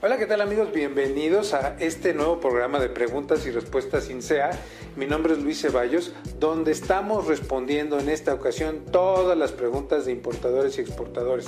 [0.00, 0.72] Hola, ¿qué tal amigos?
[0.72, 4.50] Bienvenidos a este nuevo programa de preguntas y respuestas sin SEA.
[4.94, 10.12] Mi nombre es Luis Ceballos, donde estamos respondiendo en esta ocasión todas las preguntas de
[10.12, 11.46] importadores y exportadores.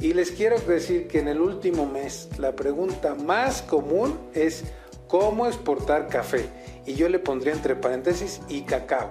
[0.00, 4.64] Y les quiero decir que en el último mes la pregunta más común es
[5.06, 6.48] cómo exportar café.
[6.86, 9.10] Y yo le pondría entre paréntesis y cacao.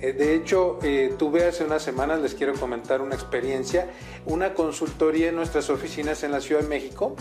[0.00, 3.88] Eh, de hecho, eh, tuve hace unas semanas, les quiero comentar una experiencia,
[4.24, 7.16] una consultoría en nuestras oficinas en la Ciudad de México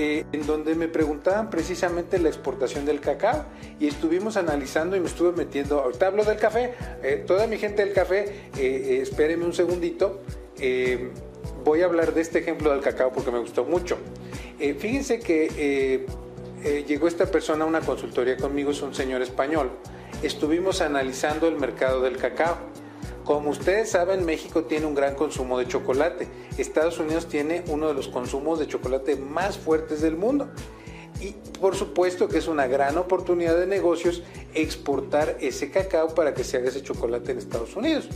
[0.00, 3.46] eh, en donde me preguntaban precisamente la exportación del cacao
[3.80, 7.84] y estuvimos analizando y me estuve metiendo, ahorita hablo del café, eh, toda mi gente
[7.84, 10.20] del café, eh, espérenme un segundito,
[11.64, 13.98] voy a hablar de este ejemplo del cacao porque me gustó mucho.
[14.78, 16.06] fíjense que
[16.86, 19.72] llegó esta persona a una consultoría conmigo, es un señor español,
[20.22, 22.56] estuvimos analizando el mercado del cacao
[23.28, 26.26] como ustedes saben, México tiene un gran consumo de chocolate.
[26.56, 30.48] Estados Unidos tiene uno de los consumos de chocolate más fuertes del mundo.
[31.20, 34.22] Y por supuesto que es una gran oportunidad de negocios
[34.54, 38.08] exportar ese cacao para que se haga ese chocolate en Estados Unidos.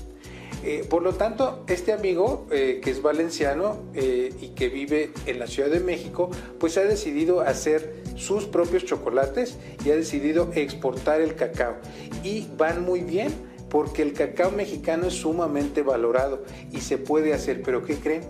[0.65, 5.39] Eh, por lo tanto, este amigo, eh, que es valenciano eh, y que vive en
[5.39, 11.21] la Ciudad de México, pues ha decidido hacer sus propios chocolates y ha decidido exportar
[11.21, 11.77] el cacao.
[12.25, 16.43] Y van muy bien porque el cacao mexicano es sumamente valorado
[16.73, 18.23] y se puede hacer, pero ¿qué creen?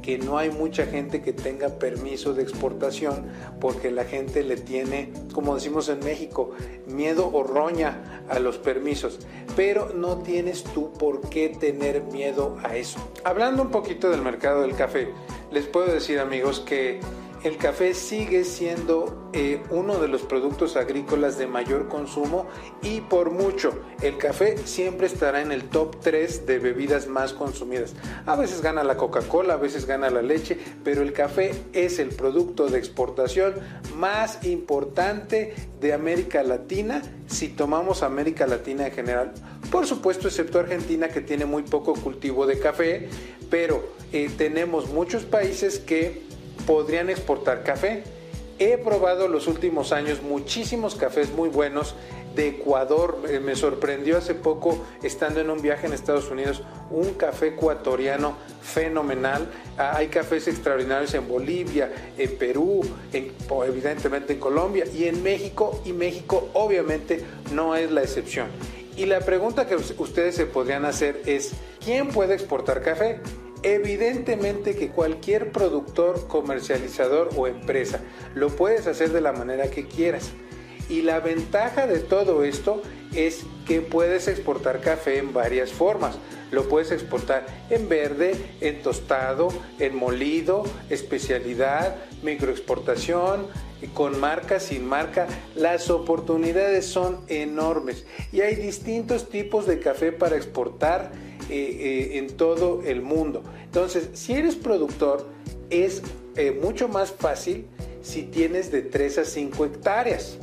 [0.00, 3.26] que no hay mucha gente que tenga permiso de exportación
[3.60, 6.52] porque la gente le tiene, como decimos en México,
[6.86, 9.18] miedo o roña a los permisos.
[9.56, 13.00] Pero no tienes tú por qué tener miedo a eso.
[13.24, 15.08] Hablando un poquito del mercado del café,
[15.50, 17.00] les puedo decir amigos que
[17.46, 22.48] el café sigue siendo eh, uno de los productos agrícolas de mayor consumo
[22.82, 23.72] y por mucho
[24.02, 27.94] el café siempre estará en el top 3 de bebidas más consumidas.
[28.26, 32.08] A veces gana la Coca-Cola, a veces gana la leche, pero el café es el
[32.08, 33.54] producto de exportación
[33.94, 39.32] más importante de América Latina si tomamos América Latina en general.
[39.70, 43.08] Por supuesto, excepto Argentina que tiene muy poco cultivo de café,
[43.50, 46.25] pero eh, tenemos muchos países que
[46.66, 48.02] podrían exportar café.
[48.58, 51.94] He probado los últimos años muchísimos cafés muy buenos
[52.34, 53.18] de Ecuador.
[53.28, 58.34] Eh, me sorprendió hace poco, estando en un viaje en Estados Unidos, un café ecuatoriano
[58.62, 59.46] fenomenal.
[59.76, 62.80] Ah, hay cafés extraordinarios en Bolivia, en Perú,
[63.12, 65.82] evidentemente en Colombia y en México.
[65.84, 68.48] Y México obviamente no es la excepción.
[68.96, 71.52] Y la pregunta que ustedes se podrían hacer es,
[71.84, 73.20] ¿quién puede exportar café?
[73.62, 78.00] Evidentemente que cualquier productor, comercializador o empresa
[78.34, 80.32] lo puedes hacer de la manera que quieras.
[80.88, 82.80] Y la ventaja de todo esto
[83.14, 86.16] es que puedes exportar café en varias formas.
[86.52, 89.48] Lo puedes exportar en verde, en tostado,
[89.80, 93.48] en molido, especialidad, microexportación,
[93.94, 95.26] con marca, sin marca.
[95.56, 101.10] Las oportunidades son enormes y hay distintos tipos de café para exportar
[101.48, 103.42] eh, eh, en todo el mundo.
[103.64, 105.26] Entonces, si eres productor,
[105.70, 106.02] es
[106.36, 107.66] eh, mucho más fácil
[108.02, 110.38] si tienes de 3 a 5 hectáreas.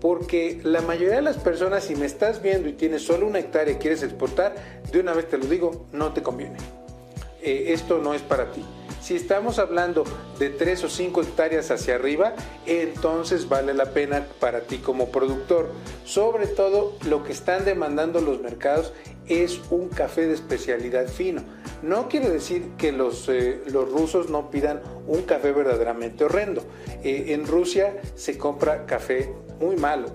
[0.00, 3.74] Porque la mayoría de las personas, si me estás viendo y tienes solo una hectárea
[3.74, 4.54] y quieres exportar,
[4.90, 6.56] de una vez te lo digo, no te conviene.
[7.42, 8.64] esto no es para ti.
[9.00, 10.04] Si estamos hablando
[10.38, 12.34] de 3 o 5 hectáreas hacia arriba,
[12.66, 15.70] entonces vale la pena para ti como productor.
[16.04, 18.92] Sobre todo lo que están demandando los mercados
[19.28, 21.42] es un café de especialidad fino.
[21.82, 26.62] No quiere decir que los, eh, los rusos no pidan un café verdaderamente horrendo.
[27.02, 30.08] Eh, en Rusia se compra café muy malo,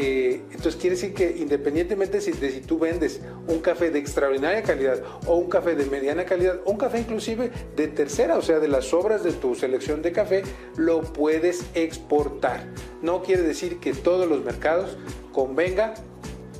[0.00, 5.02] eh, entonces quiere decir que independientemente de si tú vendes un café de extraordinaria calidad
[5.26, 8.68] o un café de mediana calidad o un café inclusive de tercera, o sea, de
[8.68, 10.44] las sobras de tu selección de café,
[10.76, 12.72] lo puedes exportar.
[13.02, 14.96] No quiere decir que todos los mercados
[15.32, 15.94] convenga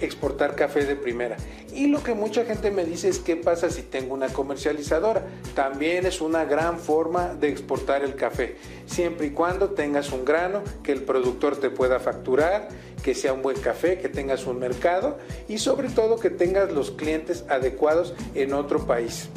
[0.01, 1.37] exportar café de primera.
[1.73, 5.27] Y lo que mucha gente me dice es qué pasa si tengo una comercializadora.
[5.55, 8.57] También es una gran forma de exportar el café,
[8.87, 12.69] siempre y cuando tengas un grano que el productor te pueda facturar,
[13.03, 15.19] que sea un buen café, que tengas un mercado
[15.49, 19.29] y sobre todo que tengas los clientes adecuados en otro país.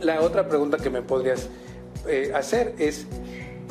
[0.00, 1.48] La otra pregunta que me podrías
[2.06, 3.06] eh, hacer es,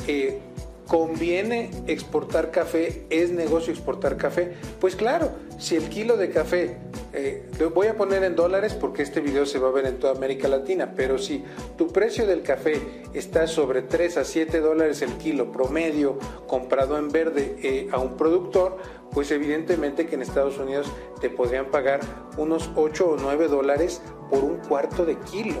[0.06, 0.38] eh,
[0.86, 3.04] ¿conviene exportar café?
[3.08, 4.54] ¿Es negocio exportar café?
[4.80, 6.78] Pues claro, si el kilo de café,
[7.12, 9.98] eh, lo voy a poner en dólares porque este video se va a ver en
[9.98, 11.44] toda América Latina, pero si
[11.76, 12.80] tu precio del café
[13.12, 18.16] está sobre 3 a 7 dólares el kilo promedio comprado en verde eh, a un
[18.16, 18.76] productor,
[19.10, 20.86] pues evidentemente que en Estados Unidos
[21.20, 22.00] te podrían pagar
[22.36, 24.00] unos 8 o 9 dólares
[24.30, 25.60] por un cuarto de kilo.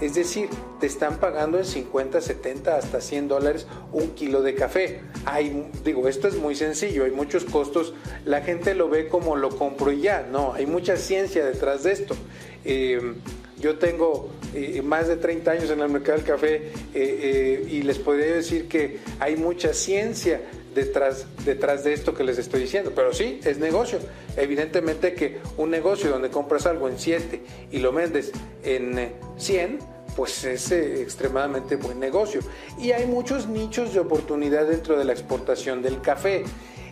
[0.00, 0.48] Es decir,
[0.80, 5.00] te están pagando en 50, 70, hasta 100 dólares un kilo de café.
[5.24, 7.94] Hay, digo, esto es muy sencillo, hay muchos costos.
[8.24, 10.26] La gente lo ve como lo compro y ya.
[10.30, 12.16] No, hay mucha ciencia detrás de esto.
[12.64, 13.14] Eh,
[13.58, 17.98] yo tengo eh, más de 30 años en el mercado del café eh, y les
[17.98, 20.40] podría decir que hay mucha ciencia
[20.74, 22.92] detrás, detrás de esto que les estoy diciendo.
[22.94, 23.98] Pero sí, es negocio.
[24.36, 29.78] Evidentemente que un negocio donde compras algo en 7 y lo vendes en 100, eh,
[30.16, 32.40] pues es eh, extremadamente buen negocio.
[32.78, 36.44] Y hay muchos nichos de oportunidad dentro de la exportación del café.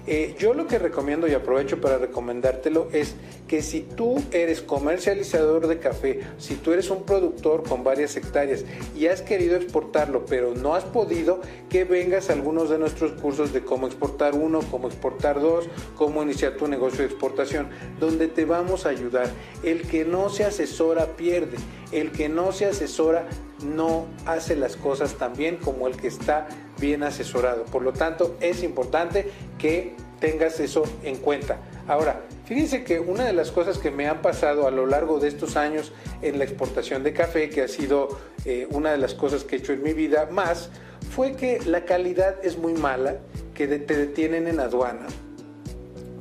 [0.06, 3.14] Eh, yo lo que recomiendo y aprovecho para recomendártelo es
[3.46, 8.64] que si tú eres comercializador de café, si tú eres un productor con varias hectáreas
[8.96, 13.52] y has querido exportarlo pero no has podido, que vengas a algunos de nuestros cursos
[13.52, 17.68] de cómo exportar uno, cómo exportar dos, cómo iniciar tu negocio de exportación,
[18.00, 19.30] donde te vamos a ayudar.
[19.62, 21.58] El que no se asesora pierde,
[21.92, 23.28] el que no se asesora
[23.64, 26.48] no hace las cosas tan bien como el que está
[26.82, 27.64] bien asesorado.
[27.64, 31.58] Por lo tanto, es importante que tengas eso en cuenta.
[31.88, 35.28] Ahora, fíjense que una de las cosas que me han pasado a lo largo de
[35.28, 39.44] estos años en la exportación de café, que ha sido eh, una de las cosas
[39.44, 40.70] que he hecho en mi vida más,
[41.14, 43.16] fue que la calidad es muy mala,
[43.54, 45.06] que te detienen en aduana,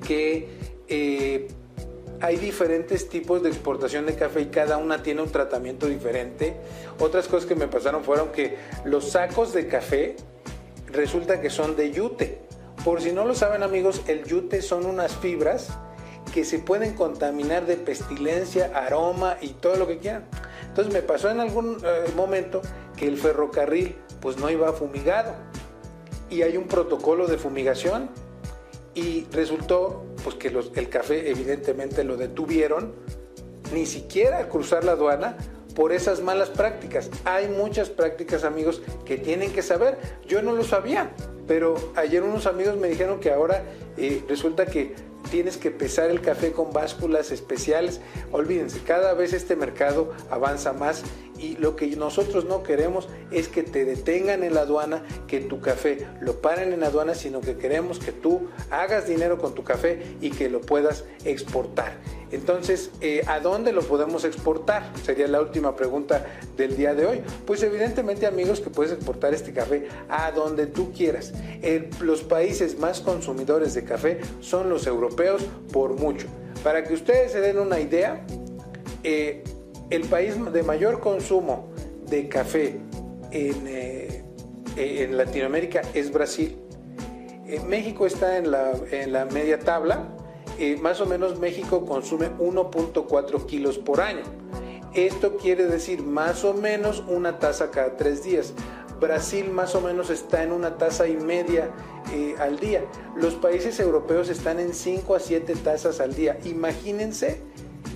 [0.07, 0.47] que
[0.87, 1.47] eh,
[2.21, 6.55] hay diferentes tipos de exportación de café y cada una tiene un tratamiento diferente.
[6.99, 10.15] Otras cosas que me pasaron fueron que los sacos de café
[10.91, 12.41] resulta que son de yute.
[12.83, 15.69] Por si no lo saben amigos, el yute son unas fibras
[16.33, 20.25] que se pueden contaminar de pestilencia, aroma y todo lo que quieran.
[20.67, 22.61] Entonces me pasó en algún eh, momento
[22.95, 25.33] que el ferrocarril pues no iba fumigado
[26.29, 28.09] y hay un protocolo de fumigación
[28.93, 32.93] y resultó pues que el café evidentemente lo detuvieron
[33.73, 35.37] ni siquiera al cruzar la aduana
[35.75, 37.09] por esas malas prácticas.
[37.25, 39.97] Hay muchas prácticas, amigos, que tienen que saber.
[40.27, 41.11] Yo no lo sabía,
[41.47, 43.63] pero ayer unos amigos me dijeron que ahora
[43.97, 44.95] eh, resulta que
[45.29, 48.01] tienes que pesar el café con básculas especiales.
[48.31, 51.03] Olvídense, cada vez este mercado avanza más
[51.41, 55.59] y lo que nosotros no queremos es que te detengan en la aduana, que tu
[55.59, 59.63] café lo paren en la aduana, sino que queremos que tú hagas dinero con tu
[59.63, 61.97] café y que lo puedas exportar.
[62.31, 64.93] Entonces, eh, ¿a dónde lo podemos exportar?
[65.03, 67.21] Sería la última pregunta del día de hoy.
[67.45, 71.33] Pues evidentemente amigos que puedes exportar este café a donde tú quieras.
[71.99, 75.43] los países más consumidores de café son los europeos
[75.73, 76.27] por mucho.
[76.63, 78.25] Para que ustedes se den una idea,
[79.03, 79.43] eh,
[79.91, 81.69] el país de mayor consumo
[82.07, 82.79] de café
[83.31, 84.23] en, eh,
[84.75, 86.57] en Latinoamérica es Brasil.
[87.67, 90.07] México está en la, media tabla,
[90.79, 94.23] más o menos México consume 1.4 kilos por año.
[94.93, 98.53] Esto quiere decir más o menos una taza cada tres días.
[98.99, 101.71] Brasil más o menos está en una taza y media
[102.13, 102.85] eh, al día.
[103.15, 106.37] Los países europeos están en 5 a 7 tazas al día.
[106.45, 107.41] Imagínense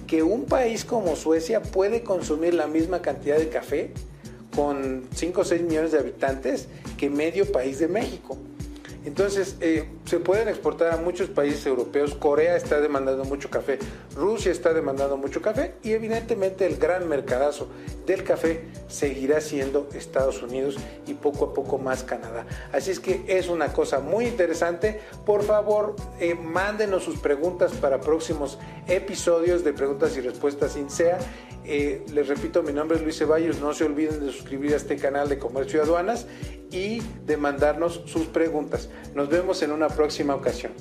[0.08, 3.92] que un país como Suecia puede consumir la misma cantidad de café
[4.56, 6.68] con 5 o 6 millones de habitantes
[6.98, 8.38] que medio país de México.
[9.06, 12.16] Entonces, eh, se pueden exportar a muchos países europeos.
[12.16, 13.78] Corea está demandando mucho café,
[14.16, 17.68] Rusia está demandando mucho café y evidentemente el gran mercadazo
[18.06, 22.46] del café seguirá siendo Estados Unidos y poco a poco más Canadá.
[22.72, 25.00] Así es que es una cosa muy interesante.
[25.26, 28.58] Por favor, eh, mándenos sus preguntas para próximos
[28.88, 31.20] episodios de preguntas y respuestas sin SEA.
[31.68, 33.60] Eh, les repito, mi nombre es Luis Ceballos.
[33.60, 36.28] No se olviden de suscribir a este canal de Comercio y Aduanas
[36.72, 38.90] y de mandarnos sus preguntas.
[39.14, 40.74] Nos vemos en una próxima ocasión.